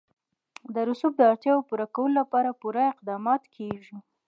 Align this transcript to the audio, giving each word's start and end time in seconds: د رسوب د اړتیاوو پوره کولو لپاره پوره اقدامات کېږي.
د 0.73 0.75
رسوب 0.87 1.13
د 1.17 1.21
اړتیاوو 1.31 1.67
پوره 1.69 1.85
کولو 1.95 2.13
لپاره 2.19 2.57
پوره 2.61 2.83
اقدامات 2.93 3.43
کېږي. 3.55 3.97